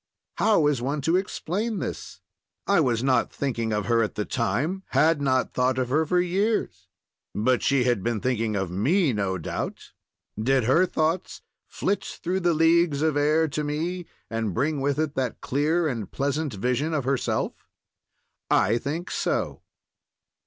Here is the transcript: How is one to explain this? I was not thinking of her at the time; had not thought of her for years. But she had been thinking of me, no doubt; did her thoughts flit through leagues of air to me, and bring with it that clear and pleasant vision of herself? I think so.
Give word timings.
How 0.37 0.65
is 0.65 0.81
one 0.81 1.01
to 1.01 1.15
explain 1.15 1.77
this? 1.77 2.21
I 2.65 2.79
was 2.79 3.03
not 3.03 3.31
thinking 3.31 3.71
of 3.71 3.85
her 3.85 4.01
at 4.01 4.15
the 4.15 4.25
time; 4.25 4.81
had 4.87 5.21
not 5.21 5.53
thought 5.53 5.77
of 5.77 5.89
her 5.89 6.07
for 6.07 6.19
years. 6.19 6.87
But 7.35 7.61
she 7.61 7.83
had 7.83 8.01
been 8.01 8.19
thinking 8.19 8.55
of 8.55 8.71
me, 8.71 9.13
no 9.13 9.37
doubt; 9.37 9.91
did 10.41 10.63
her 10.63 10.87
thoughts 10.87 11.43
flit 11.67 12.03
through 12.03 12.39
leagues 12.39 13.03
of 13.03 13.15
air 13.15 13.47
to 13.49 13.63
me, 13.63 14.07
and 14.27 14.55
bring 14.55 14.81
with 14.81 14.97
it 14.97 15.13
that 15.13 15.39
clear 15.39 15.87
and 15.87 16.09
pleasant 16.11 16.55
vision 16.55 16.95
of 16.95 17.03
herself? 17.03 17.67
I 18.49 18.79
think 18.79 19.11
so. 19.11 19.61